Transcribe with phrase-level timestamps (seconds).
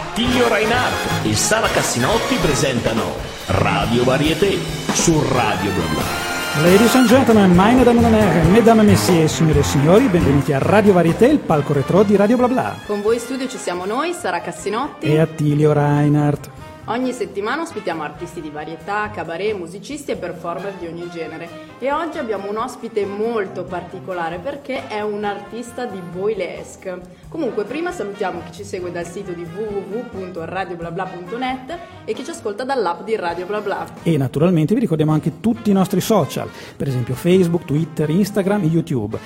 [0.00, 3.02] Attilio Reinhardt e Sara Cassinotti presentano
[3.46, 4.58] Radio Varieté
[4.92, 6.62] su Radio Bla Bla.
[6.62, 10.58] Ladies and gentlemen, meine Damen und Herren, Mesdames et Messieurs, signore e signori, benvenuti a
[10.58, 12.76] Radio Varieté, il palco retro di Radio Bla Bla.
[12.86, 15.04] Con voi in studio ci siamo noi, Sara Cassinotti.
[15.06, 16.59] E Attilio Reinhardt.
[16.90, 21.48] Ogni settimana ospitiamo artisti di varietà, cabaret, musicisti e performer di ogni genere.
[21.78, 27.00] E oggi abbiamo un ospite molto particolare perché è un artista di boylesque.
[27.28, 33.04] Comunque, prima salutiamo chi ci segue dal sito di www.radioblabla.net e chi ci ascolta dall'app
[33.04, 33.86] di Radio Bla Bla.
[34.02, 38.66] E naturalmente vi ricordiamo anche tutti i nostri social, per esempio Facebook, Twitter, Instagram e
[38.66, 39.16] YouTube.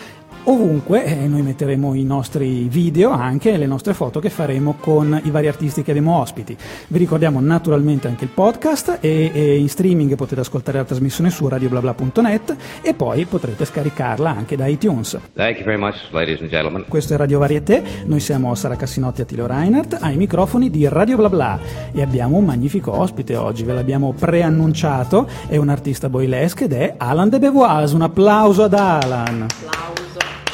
[0.46, 5.30] Ovunque eh, noi metteremo i nostri video, anche le nostre foto che faremo con i
[5.30, 6.54] vari artisti che abbiamo ospiti.
[6.88, 11.48] Vi ricordiamo naturalmente anche il podcast e, e in streaming potete ascoltare la trasmissione su
[11.48, 15.18] radioblabla.net e poi potrete scaricarla anche da iTunes.
[15.32, 16.84] Thank you very much, ladies and gentlemen.
[16.88, 21.16] Questo è Radio Varieté, noi siamo Sara Cassinotti e Attilio Reinhardt ai microfoni di Radio
[21.16, 21.58] Blabla
[21.90, 26.94] e abbiamo un magnifico ospite oggi, ve l'abbiamo preannunciato, è un artista boylesque ed è
[26.98, 29.47] Alan De Beauvois, un applauso ad Alan.
[29.48, 30.03] Applauso.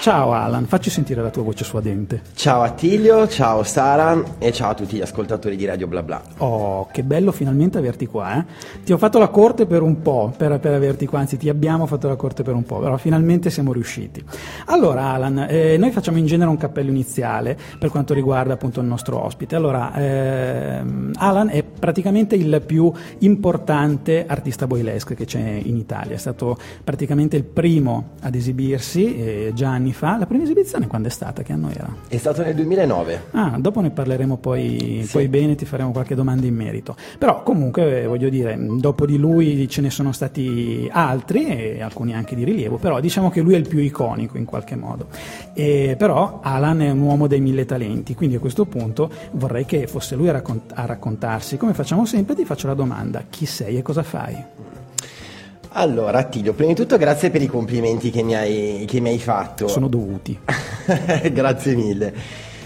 [0.00, 2.22] Ciao Alan, facci sentire la tua voce suadente.
[2.32, 6.22] Ciao Attilio, ciao Sara e ciao a tutti gli ascoltatori di Radio Bla Bla.
[6.38, 8.38] Oh, che bello finalmente averti qua.
[8.38, 8.44] Eh?
[8.82, 11.84] Ti ho fatto la corte per un po', per, per, averti qua, anzi ti abbiamo
[11.84, 14.24] fatto la corte per un po', però finalmente siamo riusciti.
[14.68, 18.86] Allora Alan, eh, noi facciamo in genere un cappello iniziale per quanto riguarda appunto il
[18.86, 19.54] nostro ospite.
[19.54, 26.18] Allora, ehm, Alan è praticamente il più importante artista boylesque che c'è in Italia, è
[26.18, 30.16] stato praticamente il primo ad esibirsi eh, già anni fa.
[30.18, 31.42] La prima esibizione quando è stata?
[31.42, 31.94] Che anno era?
[32.08, 33.22] È stato nel 2009.
[33.32, 35.12] Ah, dopo ne parleremo poi, Sì.
[35.12, 36.96] poi bene, ti faremo qualche domanda in merito.
[37.18, 42.34] Però comunque eh, voglio dire, dopo di lui ce ne sono stati altri alcuni anche
[42.34, 45.08] di rilievo, però diciamo che lui è il più iconico in qualche modo.
[45.52, 49.86] E, però Alan è un uomo dei mille talenti, quindi a questo punto vorrei che
[49.86, 51.56] fosse lui a, raccont- a raccontarsi.
[51.56, 54.68] Come facciamo sempre ti faccio la domanda, chi sei e cosa fai?
[55.72, 59.20] Allora Attilio, prima di tutto grazie per i complimenti che mi hai, che mi hai
[59.20, 59.68] fatto.
[59.68, 60.36] Sono dovuti.
[61.32, 62.12] grazie mille.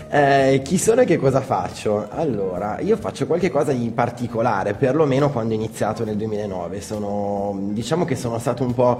[0.09, 2.07] Eh, chi sono e che cosa faccio?
[2.09, 6.81] Allora, io faccio qualche cosa di particolare, perlomeno quando ho iniziato nel 2009.
[6.81, 8.99] Sono, diciamo che sono stato un po'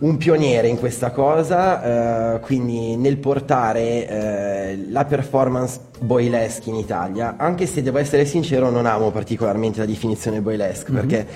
[0.00, 7.36] un pioniere in questa cosa, eh, quindi nel portare eh, la performance boylesque in Italia,
[7.38, 11.26] anche se devo essere sincero non amo particolarmente la definizione boylesque, perché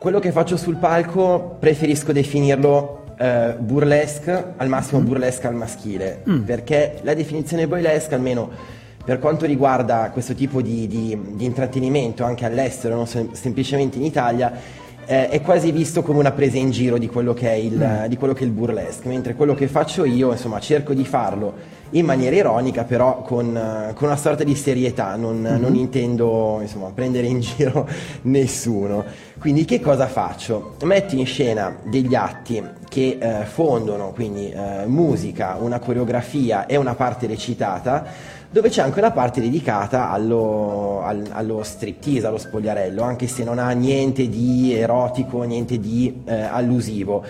[0.00, 7.00] quello che faccio sul palco preferisco definirlo eh, burlesque, al massimo burlesque al maschile, perché
[7.02, 8.48] la definizione boylesque, almeno
[9.04, 14.04] per quanto riguarda questo tipo di, di- di intrattenimento anche all'estero, non sem- semplicemente in
[14.04, 14.50] Italia,
[15.10, 18.16] eh, è quasi visto come una presa in giro di quello, che è il, di
[18.16, 22.04] quello che è il burlesque, mentre quello che faccio io, insomma, cerco di farlo in
[22.04, 27.26] maniera ironica, però con, eh, con una sorta di serietà, non, non intendo insomma, prendere
[27.26, 27.88] in giro
[28.22, 29.04] nessuno.
[29.36, 30.76] Quindi che cosa faccio?
[30.84, 36.94] Metto in scena degli atti che eh, fondono quindi eh, musica, una coreografia e una
[36.94, 43.28] parte recitata dove c'è anche una parte dedicata allo, al- allo striptease, allo spogliarello, anche
[43.28, 47.22] se non ha niente di erotico, niente di eh, allusivo.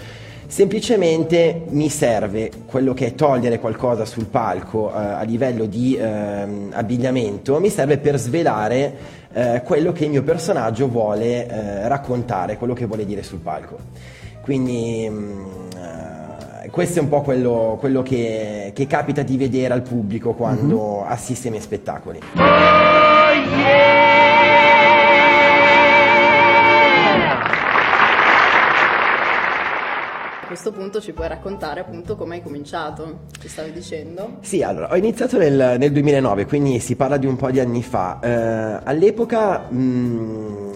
[0.47, 6.71] Semplicemente mi serve quello che è togliere qualcosa sul palco eh, a livello di ehm,
[6.73, 8.95] abbigliamento, mi serve per svelare
[9.33, 13.79] eh, quello che il mio personaggio vuole eh, raccontare, quello che vuole dire sul palco.
[14.41, 15.45] Quindi mm,
[15.77, 16.10] eh,
[16.71, 21.47] questo è un po' quello, quello che, che capita di vedere al pubblico quando assiste
[21.47, 22.21] ai miei spettacoli.
[30.43, 34.39] A questo punto ci puoi raccontare appunto come hai cominciato, ci stavi dicendo?
[34.41, 37.83] Sì, allora, ho iniziato nel, nel 2009, quindi si parla di un po' di anni
[37.83, 38.19] fa.
[38.21, 40.73] Eh, all'epoca mh,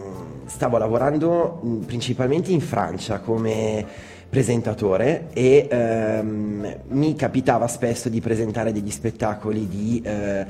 [0.47, 8.73] stavo lavorando mh, principalmente in Francia come presentatore e ehm, mi capitava spesso di presentare
[8.73, 10.45] degli spettacoli di, eh,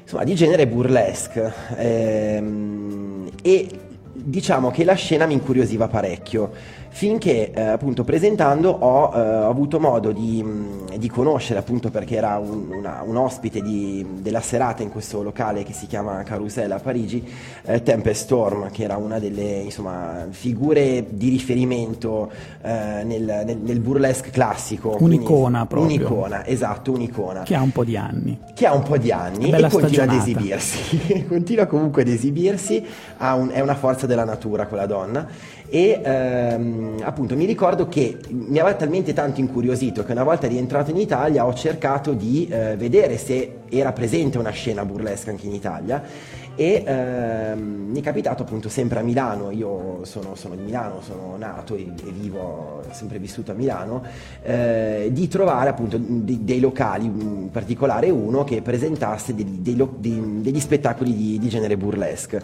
[0.00, 1.52] insomma, di genere burlesque.
[1.76, 3.68] Ehm, e
[4.14, 6.52] diciamo che la scena mi incuriosiva parecchio
[6.90, 12.38] finché eh, appunto presentando ho, eh, avuto modo di, mh, di conoscere appunto perché era
[12.38, 16.78] un, una- un ospite di- della serata in questo locale che si chiama Carousel a
[16.78, 17.24] Parigi
[17.64, 22.30] eh, Tempest Storm che era una delle insomma, figure di riferimento
[22.62, 24.90] eh, nel, nel- nel burlesque classico.
[24.90, 25.94] Quindi- Un'icona proprio.
[25.94, 27.42] un'icona esatto un'icona.
[27.42, 28.38] Che ha un po' di anni.
[28.54, 32.84] che ha un po' di anni e continua ad esibirsi, continua comunque ad esibirsi,
[33.34, 35.26] un- è una forza della natura quella donna
[35.70, 40.90] e ehm, appunto mi ricordo che mi aveva talmente tanto incuriosito che una volta rientrato
[40.90, 45.54] in Italia ho cercato di eh, vedere se era presente una scena burlesca anche in
[45.54, 46.02] Italia
[46.54, 47.60] e ehm,
[47.90, 51.82] mi è capitato appunto sempre a Milano, io sono, sono di Milano, sono nato e,
[51.82, 54.02] e vivo, sempre vissuto a Milano,
[54.42, 60.58] eh, di trovare appunto dei, dei, locali, in particolare uno che presentasse dei, dei, degli
[60.58, 62.42] spettacoli di, di genere burlesque.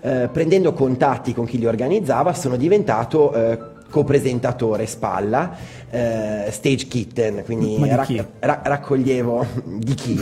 [0.00, 3.58] Eh, prendendo contatti con chi li organizzava sono diventato eh,
[3.90, 5.56] copresentatore spalla,
[5.90, 8.06] eh, stage kitten, quindi ra-
[8.40, 10.18] ra- raccoglievo di chi?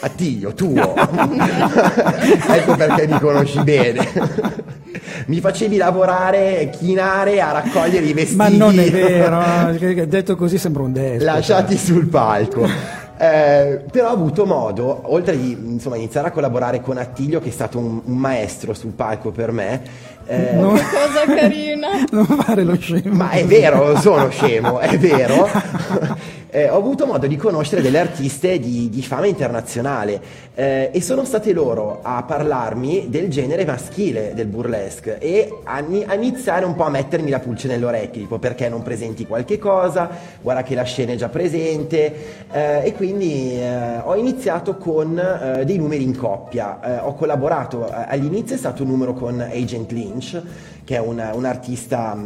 [0.00, 0.94] Attilio, tuo.
[0.96, 4.06] ecco perché mi conosci bene.
[5.26, 8.36] mi facevi lavorare, chinare a raccogliere i vestiti.
[8.36, 11.32] Ma non è vero, detto così sembra un destro.
[11.32, 12.96] Lasciati sul palco.
[13.20, 17.52] Eh, però ho avuto modo, oltre di insomma, iniziare a collaborare con Attilio, che è
[17.52, 19.82] stato un, un maestro sul palco per me,
[20.28, 20.74] eh, no.
[20.74, 21.88] Che cosa carina!
[22.10, 23.14] Non fare lo scemo.
[23.14, 25.48] Ma è vero, sono scemo, è vero.
[26.50, 30.20] eh, ho avuto modo di conoscere delle artiste di, di fama internazionale
[30.54, 36.14] eh, e sono state loro a parlarmi del genere maschile del burlesque e a, a,
[36.14, 40.08] iniziare un po' a mettermi la pulce nelle orecchie, tipo perché non presenti qualche cosa,
[40.40, 45.64] guarda che la scena è già presente eh, e quindi eh, ho iniziato con eh,
[45.64, 50.42] dei numeri in coppia, ho collaborato all'inizio è stato un numero con Agent Lynch
[50.84, 52.16] che è una, un'artista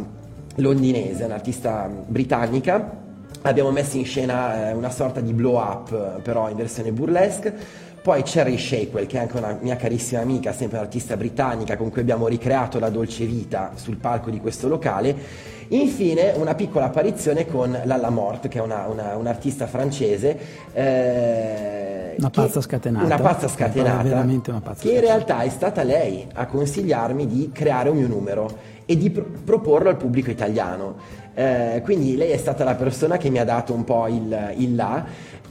[0.55, 3.01] londinese, un'artista britannica
[3.41, 8.21] abbiamo messo in scena eh, una sorta di blow up però in versione burlesque poi
[8.23, 12.27] Cherry Shakewell, che è anche una mia carissima amica, sempre un'artista britannica con cui abbiamo
[12.27, 15.15] ricreato la dolce vita sul palco di questo locale.
[15.73, 20.37] Infine una piccola apparizione con Lalla Mort, che è una, una, un'artista francese.
[20.71, 23.05] Eh, una pazza scatenata.
[23.05, 24.03] Una pazza scatenata.
[24.03, 28.07] Veramente una pazza che in realtà è stata lei a consigliarmi di creare un mio
[28.07, 31.21] numero e di pro- proporlo al pubblico italiano.
[31.33, 34.75] Eh, quindi lei è stata la persona che mi ha dato un po' il, il
[34.75, 35.03] là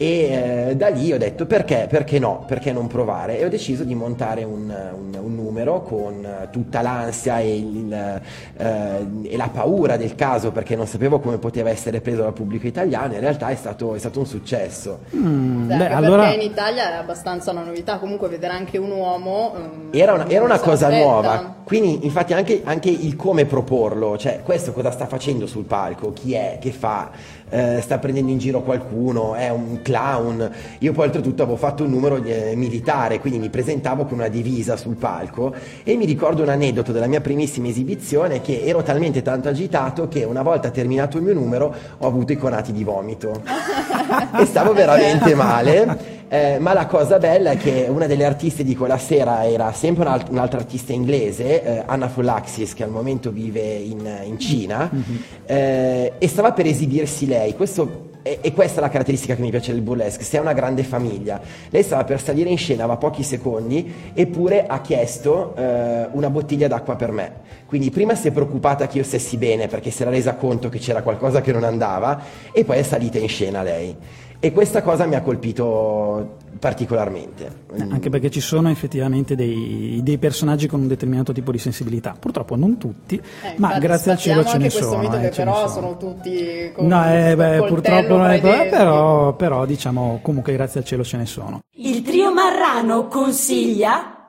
[0.02, 3.38] e eh, da lì ho detto perché, perché no, perché non provare?
[3.38, 9.06] E ho deciso di montare un, un, un numero con tutta l'ansia e, il, eh,
[9.22, 13.14] e, la paura del caso perché non sapevo come poteva essere preso dal pubblico italiano,
[13.14, 15.02] in realtà è stato, è stato un successo.
[15.14, 16.22] Mm, beh, allora...
[16.22, 19.52] Perché in Italia è abbastanza una novità, comunque vedere anche un uomo...
[19.54, 24.40] Um, era una, era una cosa nuova, quindi infatti anche, anche il come proporlo, cioè
[24.42, 28.62] questo cosa sta facendo sul palco, chi è, che fa eh, sta prendendo in giro
[28.62, 30.50] qualcuno, è un clown.
[30.78, 34.76] Io poi oltretutto avevo fatto un numero eh, militare, quindi mi presentavo con una divisa
[34.76, 35.54] sul palco
[35.84, 40.24] e mi ricordo un aneddoto della mia primissima esibizione che ero talmente tanto agitato che
[40.24, 43.42] una volta terminato il mio numero ho avuto i conati di vomito
[44.40, 46.20] e stavo veramente male.
[46.32, 50.04] Eh, ma la cosa bella è che una delle artiste di quella sera era sempre
[50.04, 55.16] un'alt- un'altra artista inglese, eh, Anna Fulaxis, che al momento vive in, in Cina, mm-hmm.
[55.44, 57.54] eh, e stava per esibirsi lei.
[57.54, 60.52] Questo e, e, questa è la caratteristica che mi piace del burlesque, se è una
[60.52, 61.40] grande famiglia.
[61.70, 66.68] Lei stava per salire in scena, aveva pochi secondi, eppure ha chiesto eh, una bottiglia
[66.68, 67.32] d'acqua per me.
[67.66, 70.78] Quindi prima si è preoccupata che io stessi bene perché si era resa conto che
[70.78, 72.20] c'era qualcosa che non andava
[72.52, 73.96] e poi è salita in scena lei.
[74.38, 77.64] E questa cosa mi ha colpito particolarmente.
[77.74, 82.14] Eh, anche perché ci sono effettivamente dei, dei, personaggi con un determinato tipo di sensibilità,
[82.16, 84.98] purtroppo non tutti, eh, ma grazie al cielo ce ne sono.
[84.98, 85.68] Mito eh, che però sono.
[85.68, 85.96] sono.
[85.96, 91.02] tutti con No, eh, beh, purtroppo non è però, però diciamo comunque grazie al cielo
[91.02, 91.62] ce ne sono.
[91.72, 94.28] Il trio Marrano consiglia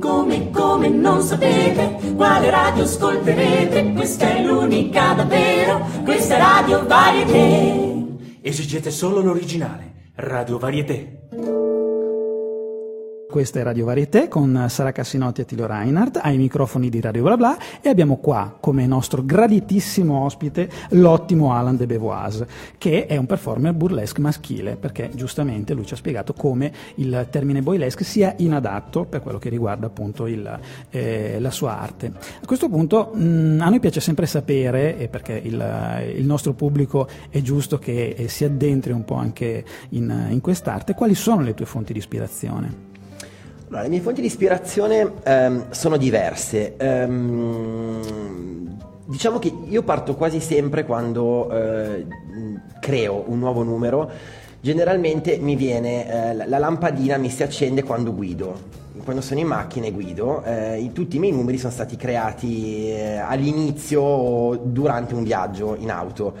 [0.00, 7.90] come, come non sapete quale radio ascolterete, questa è l'unica davvero, questa è Radio Varieté.
[8.40, 11.21] Esigete solo l'originale, Radio Varieté.
[13.28, 17.36] Questa è Radio Varieté con Sara Cassinotti e Tilio Reinhardt ai microfoni di Radio Bla
[17.36, 23.24] Bla e abbiamo qua come nostro graditissimo ospite l'ottimo Alan de Beauvoise che è un
[23.24, 29.06] performer burlesque maschile perché giustamente lui ci ha spiegato come il termine boylesque sia inadatto
[29.06, 30.60] per quello che riguarda appunto il,
[30.90, 32.12] eh, la sua arte.
[32.42, 37.40] A questo punto mh, a noi piace sempre sapere, perché il, il, nostro pubblico è
[37.40, 41.66] giusto che eh, si addentri un po' anche in, in quest'arte, quali sono le tue
[41.66, 42.91] fonti di ispirazione?
[43.72, 46.76] Allora, le mie fonti di ispirazione um, sono diverse.
[46.78, 48.76] Um,
[49.06, 52.06] diciamo che io parto quasi sempre quando uh,
[52.80, 54.10] creo un nuovo numero.
[54.60, 58.80] Generalmente mi viene, uh, la lampadina mi si accende quando guido.
[59.04, 62.94] Quando sono in macchina e guido, uh, tutti i miei numeri sono stati creati
[63.26, 66.34] all'inizio o durante un viaggio in auto.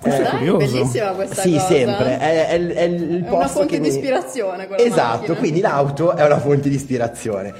[0.00, 0.58] Questo eh, è curioso.
[0.58, 1.66] Bellissima questa sì, cosa.
[1.66, 2.18] Sì, sempre.
[2.18, 3.94] È, è, è, il è una fonte che di mi...
[3.94, 4.68] ispirazione.
[4.76, 5.36] Esatto, macchina.
[5.36, 7.52] quindi l'auto è una fonte di ispirazione.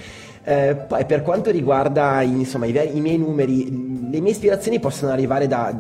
[0.45, 5.47] Eh, poi per quanto riguarda insomma, i, i, miei numeri, le mie ispirazioni possono arrivare
[5.47, 5.75] da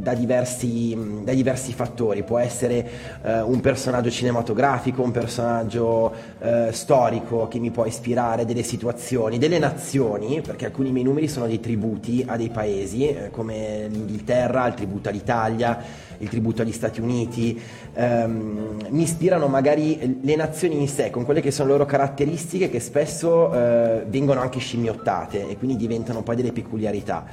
[0.00, 2.88] da diversi, da diversi fattori, può essere
[3.22, 9.58] eh, un personaggio cinematografico, un personaggio eh, storico che mi può ispirare, delle situazioni, delle
[9.58, 14.74] nazioni, perché alcuni miei numeri sono dei tributi a dei paesi, eh, come l'Inghilterra, il
[14.74, 15.78] tributo all'Italia,
[16.18, 17.60] il tributo agli Stati Uniti,
[17.94, 22.70] ehm, mi ispirano magari le nazioni in sé, con quelle che sono le loro caratteristiche
[22.70, 27.24] che spesso eh, vengono anche scimmiottate e quindi diventano poi delle peculiarità.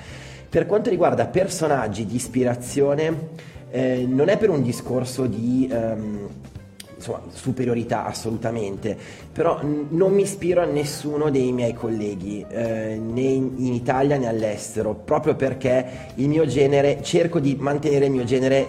[0.49, 3.29] Per quanto riguarda personaggi di ispirazione,
[3.69, 5.69] eh, non è per un discorso di...
[5.71, 6.29] Ehm,
[6.97, 8.97] insomma, superiorità assolutamente,
[9.31, 14.17] però n- non mi ispiro a nessuno dei miei colleghi, eh, né in, in, Italia
[14.17, 15.85] né all'estero, proprio perché
[16.15, 18.65] il mio genere, cerco di mantenere il mio genere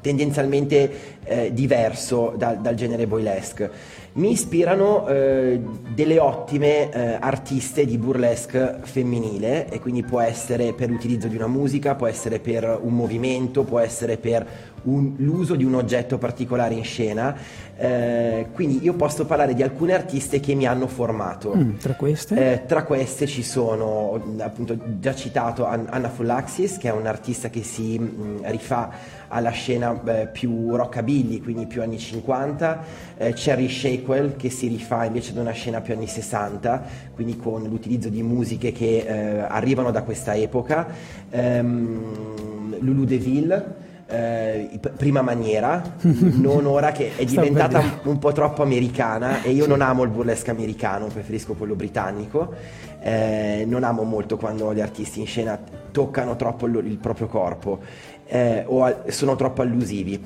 [0.00, 3.70] tendenzialmente eh, diverso da, dal genere boylesque.
[4.14, 5.58] Mi ispirano eh,
[5.94, 11.46] delle ottime eh, artiste di burlesque femminile e quindi può essere per l'utilizzo di una
[11.46, 14.46] musica, può essere per un movimento, può essere per
[14.82, 17.34] un, l'uso di un oggetto particolare in scena.
[17.82, 21.52] Eh, quindi io posso parlare di alcune artiste che mi hanno formato.
[21.56, 22.52] Mm, tra queste?
[22.52, 27.98] Eh, tra queste ci sono, appunto, già citato Anna Fullaxis, che è un'artista che si
[27.98, 28.88] mh, mm, rifà
[29.26, 32.84] alla scena eh, più rockabilly, quindi più anni 50,
[33.16, 36.84] eh, Cherry Shakewell che si rifà invece ad una scena più anni 60,
[37.16, 40.86] quindi con l'utilizzo di musiche che eh, arrivano da questa epoca,
[41.30, 49.42] ehm, Lulu Deville eh, prima maniera, non ora che è diventata un po' troppo americana
[49.42, 52.54] e io non amo il burlesque americano, preferisco quello britannico.
[53.00, 55.58] Eh, non amo molto quando gli artisti in scena
[55.90, 57.80] toccano troppo il, il proprio corpo
[58.26, 60.20] eh, o a, sono troppo allusivi.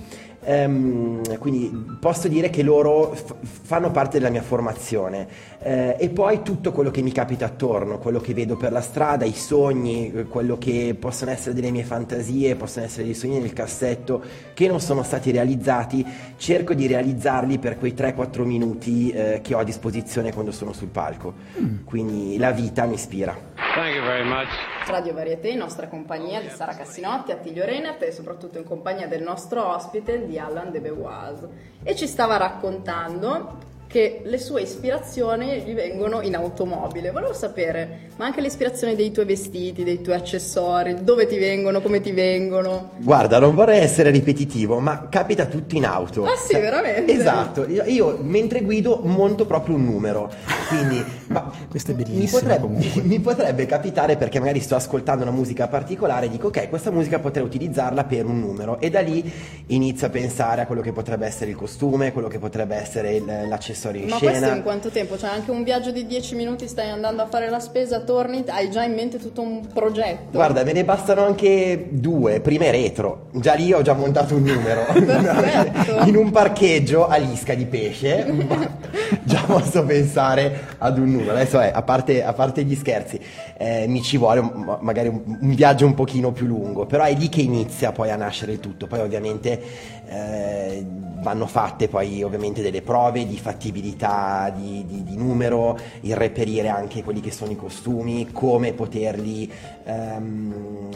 [0.48, 5.26] Um, quindi posso dire che loro f- fanno parte della mia formazione
[5.60, 9.24] eh, e poi tutto quello che mi capita attorno, quello che vedo per la strada,
[9.24, 14.22] i sogni, quello che possono essere delle mie fantasie, possono essere dei sogni nel cassetto
[14.54, 19.58] che non sono stati realizzati, cerco di realizzarli per quei 3-4 minuti eh, che ho
[19.58, 21.34] a disposizione quando sono sul palco.
[21.60, 21.84] Mm.
[21.84, 23.36] Quindi la vita mi ispira.
[23.74, 24.75] Thank you very much.
[24.86, 29.20] Radio Varieté, in nostra compagnia di Sara Cassinotti, Attilio Renat e soprattutto in compagnia del
[29.20, 31.48] nostro ospite di Alan De Beauvoise.
[31.82, 37.10] E ci stava raccontando che le sue ispirazioni gli vengono in automobile.
[37.10, 42.00] Volevo sapere, ma anche l'ispirazione dei tuoi vestiti, dei tuoi accessori, dove ti vengono, come
[42.00, 42.90] ti vengono?
[42.98, 46.24] Guarda, non vorrei essere ripetitivo, ma capita tutto in auto.
[46.24, 47.12] Ah sì, veramente?
[47.12, 50.30] Esatto, io, io mentre guido monto proprio un numero,
[50.68, 51.04] quindi...
[51.28, 55.68] ma Questo è bellissimo mi potrebbe, mi potrebbe capitare perché magari sto ascoltando una musica
[55.68, 59.32] particolare e dico ok, questa musica potrei utilizzarla per un numero e da lì
[59.66, 63.75] inizio a pensare a quello che potrebbe essere il costume, quello che potrebbe essere l'accessorio
[63.76, 64.32] accessori in Ma scena.
[64.32, 65.18] Ma questo in quanto tempo?
[65.18, 68.70] Cioè anche un viaggio di 10 minuti, stai andando a fare la spesa, torni, hai
[68.70, 70.30] già in mente tutto un progetto?
[70.32, 73.28] Guarda, me ne bastano anche due, prime retro.
[73.32, 74.86] Già lì ho già montato un numero.
[76.06, 78.26] in un parcheggio a Lisca di pesce,
[79.22, 81.32] già posso pensare ad un numero.
[81.32, 83.20] Adesso è, a parte, a parte gli scherzi,
[83.58, 87.14] eh, mi ci vuole un, magari un, un viaggio un pochino più lungo, però è
[87.14, 88.86] lì che inizia poi a nascere il tutto.
[88.86, 89.60] Poi ovviamente
[90.08, 90.84] eh,
[91.20, 97.02] vanno fatte poi ovviamente delle prove di fattibilità di, di, di, numero, il reperire anche
[97.02, 99.50] quelli che sono i costumi, come poterli
[99.84, 100.88] ehm,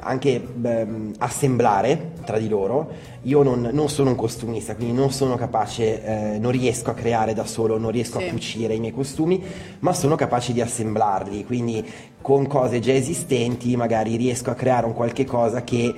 [0.00, 3.16] anche ehm, assemblare tra di loro.
[3.22, 6.04] Io non, non, sono un costumista, quindi non sono capace,
[6.34, 8.26] eh, non riesco a creare da solo, non riesco sì.
[8.26, 9.42] a cucire i miei costumi,
[9.80, 11.84] ma sono capace di assemblarli, quindi
[12.20, 15.94] con cose già esistenti magari riesco a creare un qualche cosa che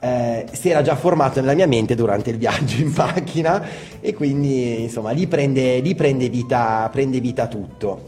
[0.00, 3.62] eh, si era già formato nella mia mente durante il viaggio in macchina
[4.00, 8.04] e quindi insomma lì prende, lì prende, vita, prende vita tutto.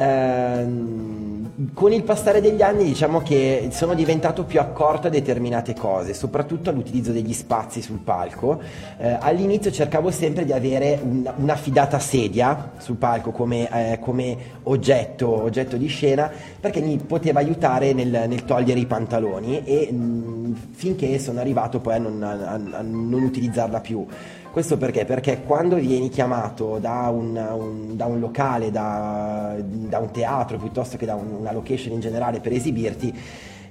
[0.00, 6.14] Ehm, con il passare degli anni diciamo che sono diventato più accorto a determinate cose,
[6.14, 8.62] soprattutto all'utilizzo degli spazi sul palco.
[8.98, 14.36] Eh, all'inizio cercavo sempre di avere un, una fidata sedia sul palco come, eh, come
[14.62, 20.56] oggetto, oggetto, di scena perché mi poteva aiutare nel, nel togliere i pantaloni e mh,
[20.70, 24.06] finché sono arrivato poi a non, a, a non utilizzarla più.
[24.50, 25.04] Questo perché?
[25.04, 30.96] Perché quando vieni chiamato da un, un, da un locale, da, da, un teatro piuttosto
[30.96, 33.16] che da un, una location in generale per esibirti,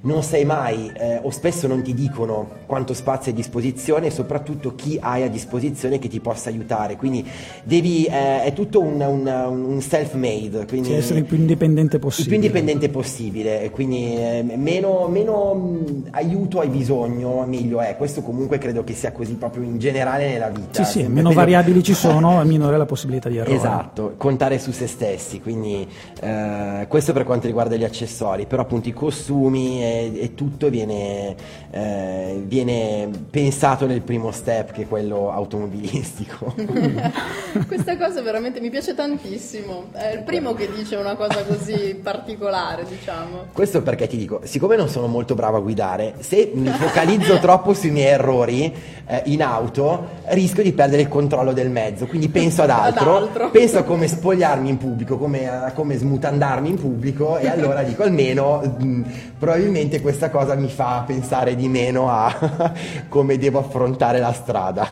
[0.01, 4.11] non sai mai eh, o spesso non ti dicono quanto spazio è a disposizione e
[4.11, 6.95] soprattutto chi hai a disposizione che ti possa aiutare.
[6.95, 7.25] Quindi
[7.63, 12.35] devi eh, è tutto un, un, un self-made quindi cioè essere il più indipendente possibile
[12.35, 13.69] il più indipendente possibile.
[13.71, 17.95] Quindi eh, meno, meno mh, aiuto hai bisogno meglio è.
[17.97, 20.83] Questo comunque credo che sia così proprio in generale nella vita.
[20.83, 21.33] Sì sì meno credo...
[21.33, 23.55] variabili ci sono minore la possibilità di errore.
[23.55, 25.87] Esatto contare su se stessi quindi
[26.21, 28.45] eh, questo per quanto riguarda gli accessori.
[28.45, 29.81] Però appunto i costumi
[30.13, 31.35] e tutto viene,
[31.71, 36.53] eh, viene pensato nel primo step che è quello automobilistico.
[37.67, 39.85] Questa cosa veramente mi piace tantissimo.
[39.91, 43.45] È il primo che dice una cosa così particolare, diciamo.
[43.53, 47.73] Questo perché ti dico, siccome non sono molto bravo a guidare, se mi focalizzo troppo
[47.73, 48.73] sui miei errori
[49.05, 52.05] eh, in auto, rischio di perdere il controllo del mezzo.
[52.05, 53.49] Quindi penso ad altro, Ad altro.
[53.49, 58.03] penso a come spogliarmi in pubblico, come, a come smutandarmi in pubblico e allora dico
[58.03, 59.01] almeno mh,
[59.37, 62.73] probabilmente questa cosa mi fa pensare di meno a
[63.07, 64.91] come devo affrontare la strada.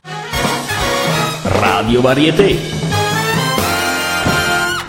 [1.43, 2.86] Radio Varieté.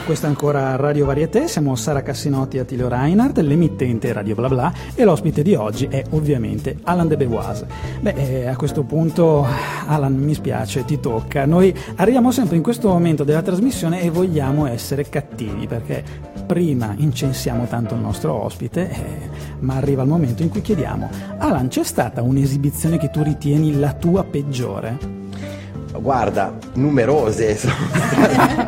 [0.09, 4.73] Questa è ancora Radio Varieté, siamo Sara Cassinotti e Attilio Reinhardt, l'emittente Radio Bla Bla
[4.95, 7.67] e l'ospite di oggi è ovviamente Alan De Bevoise.
[8.00, 9.47] Beh, eh, a questo punto
[9.87, 11.45] Alan mi spiace, ti tocca.
[11.45, 16.03] Noi arriviamo sempre in questo momento della trasmissione e vogliamo essere cattivi perché
[16.47, 21.69] prima incensiamo tanto il nostro ospite, eh, ma arriva il momento in cui chiediamo Alan,
[21.69, 24.97] c'è stata un'esibizione che tu ritieni la tua peggiore?
[26.00, 27.59] Guarda, numerose.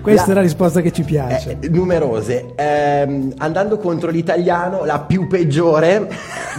[0.00, 1.56] Questa La- è la risposta che ci piace.
[1.60, 2.52] Eh, numerose.
[2.56, 6.08] Ehm, andando contro l'italiano, la più peggiore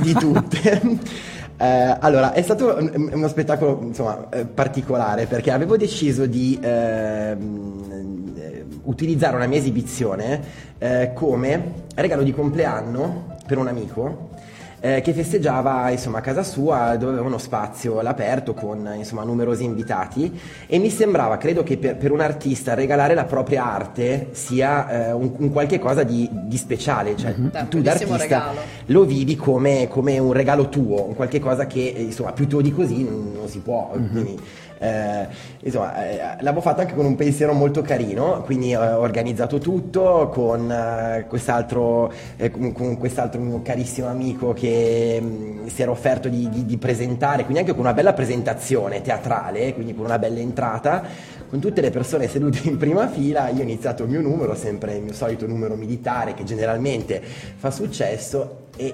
[0.01, 0.81] di tutte.
[1.61, 8.33] Eh, allora, è stato un- uno spettacolo insomma, eh, particolare perché avevo deciso di ehm,
[8.37, 10.41] eh, utilizzare una mia esibizione
[10.77, 14.28] eh, come regalo di compleanno per un amico
[14.79, 19.63] eh, che festeggiava insomma, a casa sua dove aveva uno spazio all'aperto con insomma, numerosi
[19.63, 25.07] invitati e mi sembrava, credo che per, per un artista regalare la propria arte sia
[25.07, 28.59] eh, un, un qualche cosa di, di speciale, cioè Beh, tu d'artista regalo.
[28.87, 32.61] lo vivi come, come un regalo tuo, un qualche cosa che eh, insomma più tuo
[32.61, 33.91] di così non, non si può.
[34.11, 34.39] quindi,
[34.81, 35.27] eh,
[35.59, 40.29] insomma, eh, l'avevo fatto anche con un pensiero molto carino, quindi eh, ho organizzato tutto
[40.31, 44.68] con eh, quest'altro, eh, con, con quest'altro mio carissimo amico che
[45.21, 49.73] mh, si era offerto di, di- di presentare, quindi anche con una bella presentazione teatrale,
[49.73, 51.03] quindi con una bella entrata,
[51.49, 54.97] con tutte le persone sedute in prima fila, io ho iniziato il mio numero, sempre
[54.97, 58.93] il mio solito numero militare che generalmente fa successo e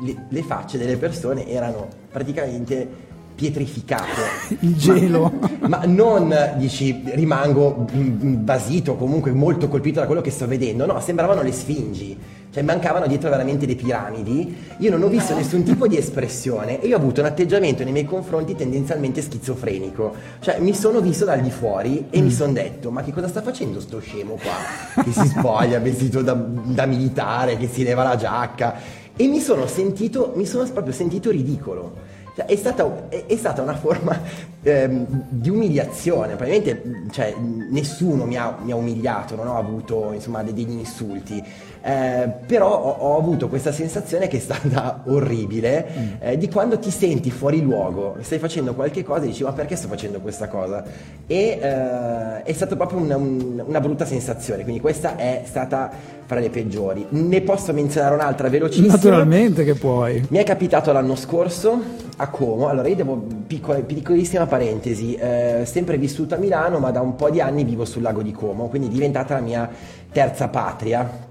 [0.00, 3.04] le, le facce delle persone erano praticamente
[3.36, 4.22] pietrificate.
[4.60, 5.30] Il gelo.
[5.60, 10.46] Ma, ma non dici rimango mm, mm, basito, comunque molto colpito da quello che sto
[10.46, 12.18] vedendo, no, sembravano le sfingi.
[12.56, 14.56] Cioè mancavano dietro veramente le piramidi.
[14.78, 17.92] Io non ho visto nessun tipo di espressione e io ho avuto un atteggiamento nei
[17.92, 20.14] miei confronti tendenzialmente schizofrenico.
[20.40, 23.42] Cioè mi sono visto dal di fuori e mi sono detto ma che cosa sta
[23.42, 25.02] facendo sto scemo qua?
[25.02, 28.74] Che si spoglia vestito da, da militare, che si leva la giacca.
[29.14, 32.14] E mi sono sentito, mi sono proprio sentito ridicolo.
[32.36, 34.18] Cioè, è, stata, è- è stata una forma
[34.62, 37.34] ehm, di umiliazione, probabilmente cioè,
[37.70, 41.42] nessuno mi ha, mi ha umiliato, non ho avuto insomma, de- degli insulti,
[41.86, 46.90] Eh, però ho, ho avuto questa sensazione che è stata orribile eh, di quando ti
[46.90, 50.82] senti fuori luogo, stai facendo qualche cosa e dici ma perché sto facendo questa cosa?
[51.28, 55.88] E eh, è stata proprio una, un- una brutta sensazione, quindi questa è stata
[56.24, 57.06] fra le peggiori.
[57.10, 58.94] Ne posso menzionare un'altra velocissima.
[58.94, 60.26] Naturalmente che puoi.
[60.30, 61.80] Mi è capitato l'anno scorso
[62.16, 63.14] a Como, allora io devo,
[63.46, 67.84] piccola, piccolissima parentesi, eh, sempre vissuto a Milano ma da un po' di anni vivo
[67.84, 69.70] sul lago di Como, quindi è diventata la mia
[70.10, 71.25] terza patria.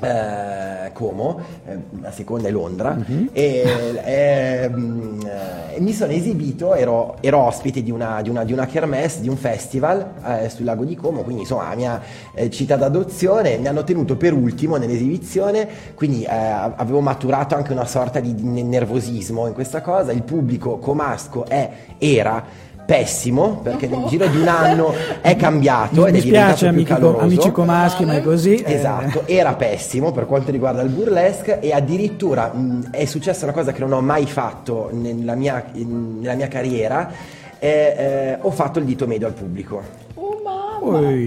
[0.00, 2.96] Eh, Como, eh, la seconda è Londra
[3.32, 3.62] e
[4.04, 5.20] ehm,
[5.74, 9.28] eh, mi sono esibito, ero, ero ospite di una, di, una, di una kermesse, di
[9.28, 12.02] un festival eh, sul lago di Como, quindi insomma la mia
[12.34, 17.86] eh, città d'adozione, mi hanno tenuto per ultimo nell'esibizione, quindi eh, avevo maturato anche una
[17.86, 24.04] sorta di, di nervosismo in questa cosa, il pubblico comasco è, era pessimo perché nel
[24.06, 27.24] giro di un anno è cambiato Mi ed è dispiace, diventato più amici, caloroso.
[27.24, 28.54] amici comaschi, ma è così.
[28.54, 28.72] eh.
[28.74, 33.72] Esatto, era pessimo per quanto riguarda il burlesque e addirittura mh, è successa una cosa
[33.72, 37.10] che non ho mai fatto nella mia, in- nella mia carriera,
[37.58, 39.82] eh, eh, ho fatto il dito medio al pubblico.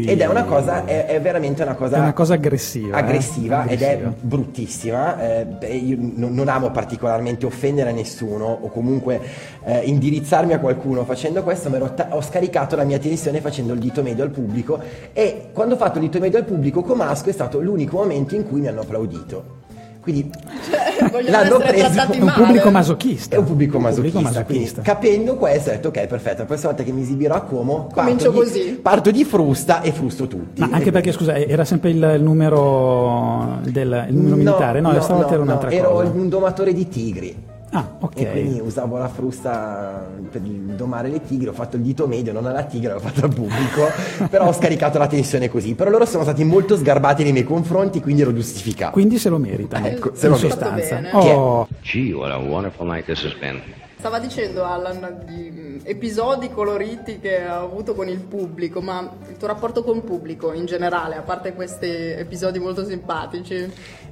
[0.05, 1.97] Ed è una cosa, è, è veramente una cosa...
[1.97, 2.97] È una cosa aggressiva.
[2.97, 2.99] eh.
[3.01, 4.13] aggressiva ed è Aggressiva.
[4.19, 5.39] bruttissima.
[5.39, 9.19] eh, beh, io non, non amo particolarmente offendere nessuno o comunque
[9.65, 13.73] eh, indirizzarmi a qualcuno facendo questo, ma ero ta- ho scaricato la mia tensione facendo
[13.73, 14.79] il dito medio al pubblico
[15.13, 18.47] e quando ho fatto il dito medio al pubblico Comasco è stato l'unico momento in
[18.47, 19.57] cui mi hanno applaudito.
[20.01, 20.31] Quindi
[20.69, 20.78] Cioè,
[21.29, 22.43] L'hanno essere preso- un male.
[22.43, 23.35] pubblico masochista.
[23.35, 24.81] è un pubblico Un masochista, masochista.
[24.81, 27.87] quindi capendo questo ho detto ok perfetto, la prossima volta che mi esibirò a Como
[27.93, 28.79] Comincio parto di, così.
[28.81, 30.61] parto di frusta e frusto tutti.
[30.61, 34.81] Ma anche perché, scusa, era sempre il, il numero, del, il numero militare?
[34.81, 36.11] No, stavolta era un'altra ero cosa.
[36.13, 37.35] un domatore di tigri.
[37.71, 38.19] Ah, ok.
[38.19, 42.45] E quindi usavo la frusta per domare le tigre, ho fatto il dito medio, non
[42.45, 43.87] alla tigre, l'ho fatto al pubblico,
[44.29, 45.75] però ho scaricato la tensione così.
[45.75, 48.91] Però loro sono stati molto sgarbati nei miei confronti, quindi ero giustificato.
[48.93, 50.95] Quindi se lo meritano, Ecco, se in lo sostanza.
[50.99, 51.07] meritano.
[51.09, 51.33] Fatto bene.
[51.35, 53.61] Oh, Gee, what a wonderful night this has been.
[53.99, 59.35] Stava dicendo Alan di mm, episodi coloriti che ha avuto con il pubblico, ma il
[59.35, 63.69] tuo rapporto con il pubblico in generale, a parte questi episodi molto simpatici,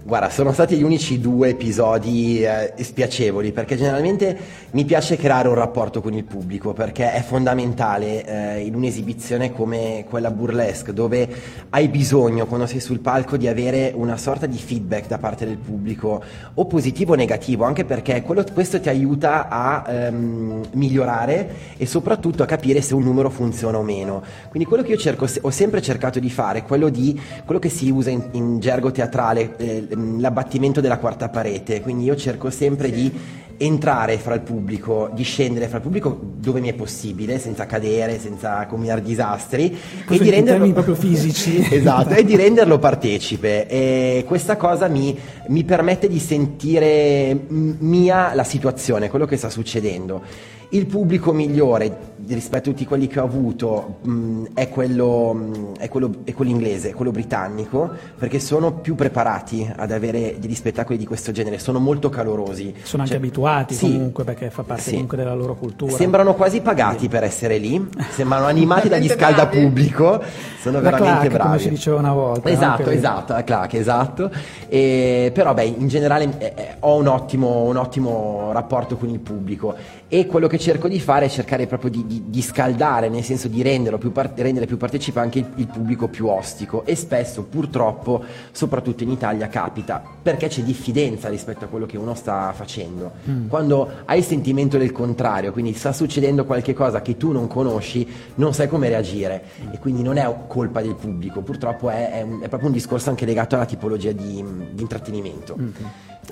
[0.08, 4.38] Guarda, sono stati gli unici due episodi eh, spiacevoli perché generalmente
[4.71, 10.06] mi piace creare un rapporto con il pubblico perché è fondamentale eh, in un'esibizione come
[10.10, 11.28] quella burlesque dove
[11.71, 15.58] hai bisogno quando sei sul palco di avere una sorta di feedback da parte del
[15.58, 16.23] pubblico
[16.54, 22.44] o positivo o negativo anche perché quello- questo ti aiuta a ehm, migliorare e soprattutto
[22.44, 24.24] a capire se un numero funziona o meno.
[24.50, 27.70] Quindi quello che io cerco, ho sempre cercato di fare è quello di quello che
[27.70, 29.88] si usa in, in gergo teatrale, eh,
[30.18, 31.82] l'abbattimento della quarta parete.
[31.82, 33.12] Quindi io cerco sempre di
[33.58, 38.20] entrare fra il pubblico, di scendere fra il pubblico dove mi è possibile, senza cadere,
[38.20, 41.65] senza combinare disastri Questo in termini proprio fisici.
[41.70, 43.67] esatto, e di renderlo partecipe.
[43.67, 45.17] E questa cosa mi,
[45.48, 50.22] mi permette di sentire mia la situazione, quello che sta succedendo.
[50.70, 55.88] Il pubblico migliore rispetto a tutti quelli che ho avuto mh, è, quello, mh, è,
[55.89, 60.97] quello, è quello inglese, è quello britannico, perché sono più preparati ad avere degli spettacoli
[60.97, 62.73] di questo genere, sono molto calorosi.
[62.84, 64.91] sono anche Cioè, abituati sì, comunque perché fa parte sì.
[64.91, 65.91] comunque della loro cultura.
[65.95, 69.34] Sembrano quasi pagati per essere lì, sembrano animati dagli Veramente bravi.
[69.34, 70.23] scaldapubblico,
[70.62, 71.49] sono La veramente clac, bravi.
[71.49, 72.91] come si diceva una volta, Esatto, no?
[72.91, 74.32] Esatto, la clac, esatto.
[74.67, 79.19] E, però beh, in generale eh, eh, ho un ottimo, un ottimo rapporto con il
[79.19, 79.75] pubblico
[80.08, 83.48] e quello che cerco di fare è cercare proprio di, di- di scaldare, nel senso
[83.48, 87.43] di renderlo più par- rendere più partecipe anche il, il pubblico più ostico e spesso
[87.43, 90.02] purtroppo, soprattutto in Italia, capita.
[90.22, 93.12] Perché c'è diffidenza rispetto a quello che uno sta facendo.
[93.48, 98.08] Quando hai il sentimento del contrario, quindi sta succedendo qualche cosa che tu non conosci,
[98.36, 99.43] non sai come reagire.
[99.72, 103.10] E quindi non è colpa del pubblico, purtroppo è, è un- è proprio un discorso
[103.10, 105.56] anche legato alla tipologia di, di intrattenimento.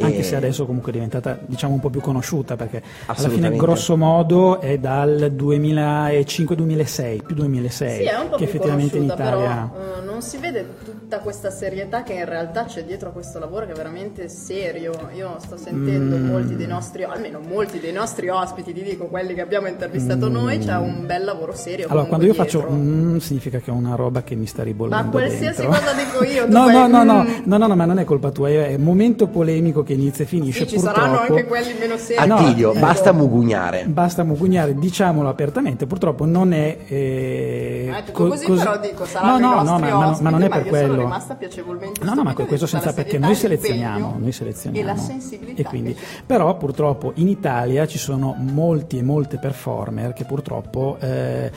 [0.01, 3.55] Anche E- se adesso comunque è diventata diciamo un po' più conosciuta perché alla fine
[3.55, 9.07] grosso modo è dal 2005-2006, più 2006 sì, è un po' che più effettivamente in
[9.07, 13.09] conosciuta, Italia però eh, non si vede tutta questa serietà che in realtà c'è dietro
[13.09, 14.91] a questo lavoro che è veramente serio.
[15.15, 16.27] Io sto sentendo Mm.
[16.27, 20.57] molti dei nostri, almeno molti dei nostri ospiti, ti dico quelli che abbiamo intervistato noi,
[20.59, 21.87] c'è un bel lavoro serio.
[21.87, 21.91] Mm.
[21.91, 22.75] Allora, quando io faccio dietro.
[22.75, 25.79] mm, significa che è una roba che mi sta ribollendo Ma qualsiasi dentro.
[25.79, 27.27] cosa dico io, tu No, fai, no, no, no, mm.
[27.45, 30.25] no, no, no, ma non è colpa tua, è è un momento polemico che inizia
[30.25, 30.63] e finisce.
[30.67, 31.33] Sì, ci saranno purtroppo.
[31.35, 32.27] anche quelli meno seri.
[32.27, 32.79] No, Attilio, ecco.
[32.79, 33.85] basta mugugnare.
[33.85, 36.77] Basta mugugnare, diciamolo apertamente, purtroppo non è...
[36.87, 40.23] eh, Ah, tutto co- così, però dico, saranno no, i no, no, ma, ma- ospiti,
[40.23, 41.01] ma non è ma per io sono quello.
[41.01, 44.89] rimasta piacevolmente No, no, ma questo senza perché noi selezioniamo, noi selezioniamo.
[44.89, 45.61] E la sensibilità.
[45.61, 45.95] E quindi-
[46.25, 51.51] però purtroppo in Italia ci sono molti e molte performer che purtroppo eh,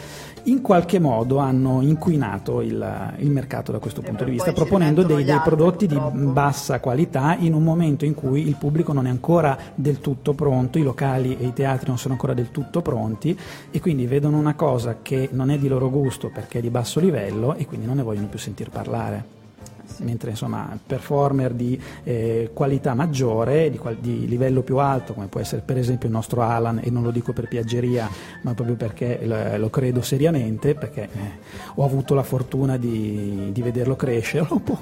[0.44, 5.03] in qualche modo hanno inquinato il, il mercato da questo E punto di vista, proponendo
[5.03, 6.31] dei, dei altri, prodotti di purtroppo.
[6.31, 10.79] bassa qualità in un momento in cui il pubblico non è ancora del tutto pronto,
[10.79, 13.38] i locali e i teatri non sono ancora del tutto pronti
[13.70, 17.01] e quindi vedono una cosa che non è di loro gusto perché è di basso
[17.01, 19.38] livello e quindi non ne vogliono più sentir parlare.
[20.00, 25.40] Mentre insomma performer di eh, qualità maggiore, di, qual- di livello più alto, come può
[25.40, 28.08] essere per esempio il nostro Alan, e non lo dico per piaggeria,
[28.42, 31.08] ma proprio perché lo, lo credo seriamente, perché eh,
[31.74, 34.78] ho avuto la fortuna di, di vederlo crescere, un po',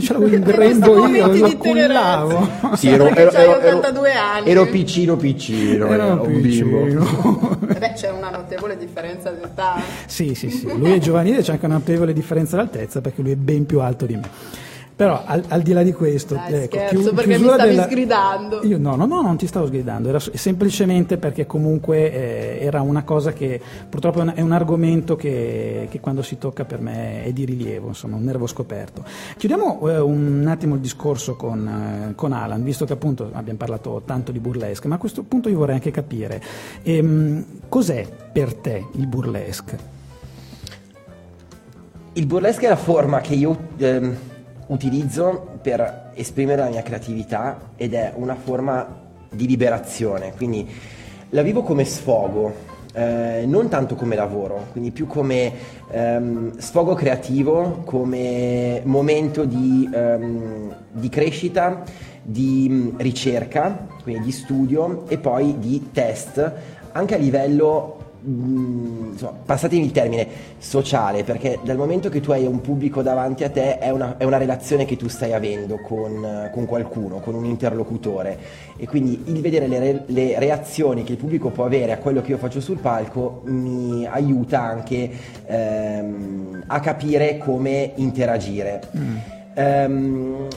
[0.00, 2.48] ce l'avevo in grembo io, lo cullavo.
[2.74, 4.50] Sì, ero, Perché ero- c'hai ero- ero- 82 anni.
[4.50, 6.82] ero piccino piccino, Era ero un bimbo.
[6.82, 7.58] piccino.
[7.68, 9.80] Eh Beh, c'è una notevole differenza di età.
[10.06, 13.36] Sì, sì, sì, lui è giovanile, c'è anche una notevole differenza d'altezza perché lui è
[13.36, 14.28] ben più alto di me.
[14.96, 17.82] Però al, al di là di questo, Dai, ecco, scherzo, chiu- perché mi stavi della-
[17.82, 18.62] sgridando.
[18.62, 23.02] Io no, no, no, non ti stavo sgridando, era semplicemente perché comunque eh, era una
[23.02, 27.24] cosa che purtroppo è un, è un argomento che, che quando si tocca per me
[27.24, 29.02] è di rilievo, insomma, un nervo scoperto.
[29.36, 31.66] Chiudiamo eh, un attimo il discorso con,
[32.10, 35.48] eh, con Alan, visto che appunto abbiamo parlato tanto di burlesque, ma a questo punto
[35.48, 36.40] io vorrei anche capire
[36.84, 39.93] ehm, cos'è per te il burlesque?
[42.16, 44.16] Il burlesque è la forma che io ehm,
[44.68, 48.86] utilizzo per esprimere la mia creatività ed è una forma
[49.28, 50.64] di liberazione, quindi
[51.30, 52.54] la vivo come sfogo,
[52.92, 55.52] eh, non tanto come lavoro, quindi più come
[55.90, 61.82] ehm, sfogo creativo, come momento di, ehm, di crescita,
[62.22, 66.52] di mh, ricerca, quindi di studio e poi di test,
[66.92, 70.26] anche a livello mm, insomma, passatemi il termine,
[70.58, 74.24] sociale, perché dal momento che tu hai un pubblico davanti a te è una, è
[74.24, 78.38] una relazione che tu stai avendo con, con qualcuno, con un interlocutore
[78.76, 82.20] e quindi il vedere le, re- le reazioni che il pubblico può avere a quello
[82.20, 85.10] che io faccio sul palco mi aiuta anche
[85.46, 88.80] ehm, a capire come interagire.
[89.54, 90.48] Ehm,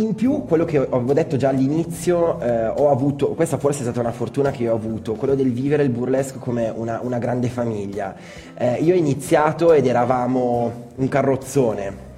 [0.00, 4.00] in più, quello che avevo detto già all'inizio, eh, ho avuto, questa forse è stata
[4.00, 8.14] una fortuna che ho avuto, quello del vivere il burlesque come una, una grande famiglia.
[8.54, 12.08] Eh, io ho iniziato ed eravamo un carrozzone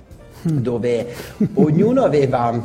[0.43, 1.07] dove
[1.55, 2.61] ognuno aveva,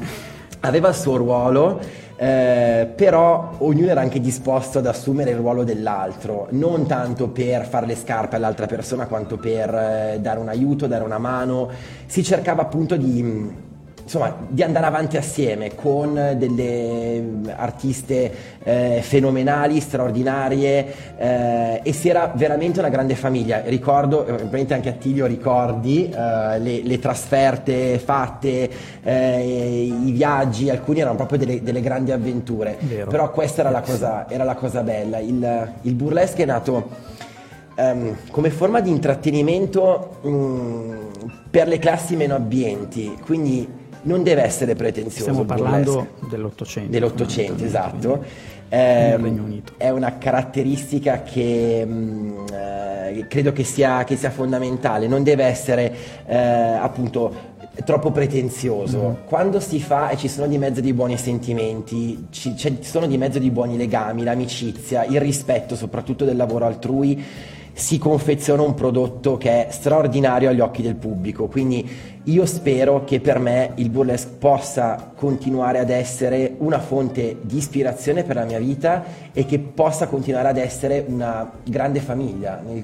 [0.62, 1.80] aveva il suo ruolo,
[2.16, 7.86] eh, però ognuno era anche disposto ad assumere il ruolo dell'altro, non tanto per fare
[7.86, 11.70] le scarpe all'altra persona quanto per eh, dare un aiuto, dare una mano.
[12.08, 13.66] Si cercava appunto di
[14.08, 18.32] insomma, di andare avanti assieme con delle artiste
[18.64, 23.64] eh, fenomenali, straordinarie eh, e si era veramente una grande famiglia.
[23.66, 28.70] Ricordo, eh, probabilmente anche Attilio ricordi eh, le, le trasferte fatte,
[29.04, 32.78] eh, i viaggi, alcuni erano proprio delle, delle grandi avventure.
[32.80, 33.12] Vero.
[33.12, 35.18] Però questa era la cosa, era la cosa bella.
[35.18, 36.90] Il, il burlesque è nato
[37.76, 40.92] ehm, come forma di intrattenimento mm,
[41.50, 43.77] per le classi meno abbienti, quindi
[44.08, 45.32] non deve essere pretenzioso.
[45.32, 46.92] Stiamo parlando dell'Ottocento.
[46.92, 48.10] Dell'Ottocento, esatto.
[48.10, 49.74] quindi Ehm, nel Regno Unito.
[49.78, 55.94] È una caratteristica che mh, eh, credo che sia, che sia fondamentale, non deve essere
[56.26, 59.10] eh, appunto troppo pretenzioso.
[59.10, 59.28] Mm.
[59.28, 63.18] Quando si fa e ci sono di mezzo dei buoni sentimenti, ci, ci sono di
[63.18, 67.24] mezzo dei buoni legami, l'amicizia, il rispetto soprattutto del lavoro altrui,
[67.78, 71.46] si confeziona un prodotto che è straordinario agli occhi del pubblico.
[71.46, 71.88] Quindi
[72.24, 78.24] io spero che per me il burlesque possa continuare ad essere una fonte di ispirazione
[78.24, 82.84] per la mia vita e che possa continuare ad essere una grande famiglia nel-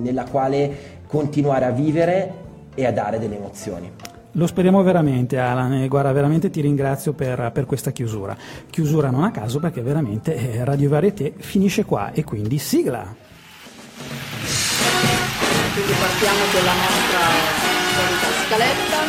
[0.00, 2.32] nella quale continuare a vivere
[2.74, 3.90] e a dare delle emozioni.
[4.32, 8.34] Lo speriamo veramente Alan e guarda veramente ti ringrazio per, per questa chiusura.
[8.70, 13.21] Chiusura non a caso perché veramente eh, Radio Varieté finisce qua e quindi sigla.
[15.74, 17.20] Quindi partiamo con la nostra
[17.96, 19.00] solita scaletta.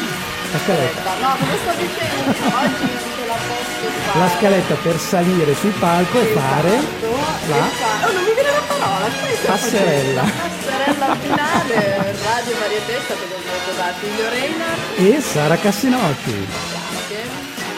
[0.51, 1.11] La scaletta.
[1.21, 2.29] No, come sto dicendo?
[2.55, 4.19] Oggi non ce la posso fare.
[4.19, 7.17] La scaletta per salire sul palco e fare Esatto,
[7.47, 9.07] la e fa- Oh, non mi viene la parola,
[9.45, 10.21] passerella.
[10.21, 14.77] Passerella finale, Radio Varieté, è stato condotto da Attilio Reiner.
[15.17, 16.47] e Sara Cassinotti.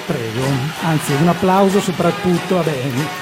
[0.06, 0.46] Prego,
[0.84, 2.76] anzi un applauso soprattutto, vabbè,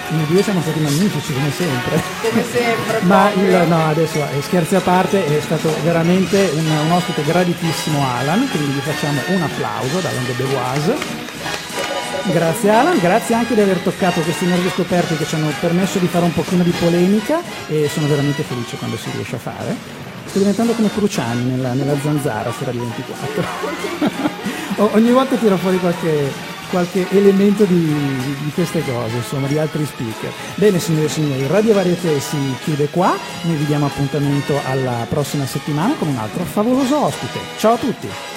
[0.10, 2.02] noi due siamo stati magnifici come sempre.
[2.30, 3.00] Come sempre.
[3.04, 8.06] Ma il, no, adesso eh, scherzi a parte, è stato veramente un, un ospite graditissimo
[8.06, 10.96] Alan, quindi gli facciamo un applauso da Langue de Boise.
[12.34, 16.08] Grazie Alan, grazie anche di aver toccato questi nervi scoperti che ci hanno permesso di
[16.08, 19.76] fare un pochino di polemica e sono veramente felice quando si riesce a fare.
[20.26, 23.44] Sto diventando come Cruciani nella, nella zanzara su Radio 24.
[24.78, 26.32] O- Ogni volta tiro fuori qualche,
[26.74, 30.32] qualche elemento di, di queste cose, insomma, di altri speaker.
[30.56, 35.46] Bene signore e signori, Radio Varieté si chiude qua, noi vi diamo appuntamento alla prossima
[35.46, 37.40] settimana con un altro favoloso ospite.
[37.58, 38.33] Ciao a tutti!